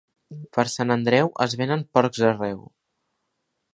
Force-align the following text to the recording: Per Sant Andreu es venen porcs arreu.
Per 0.57 0.63
Sant 0.75 0.93
Andreu 0.95 1.29
es 1.47 1.55
venen 1.61 1.85
porcs 1.99 2.23
arreu. 2.31 2.65